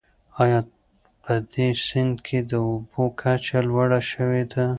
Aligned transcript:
آیا 0.43 0.59
په 1.23 1.33
دې 1.53 1.67
سیند 1.85 2.15
کې 2.25 2.39
د 2.51 2.53
اوبو 2.67 3.03
کچه 3.19 3.59
لوړه 3.69 4.01
شوې 4.11 4.43
ده؟ 4.51 4.65